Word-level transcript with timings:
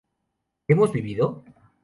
¿hemos 0.67 0.91
vivido? 0.91 1.43